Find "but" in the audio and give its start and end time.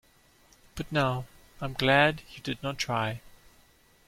0.73-0.91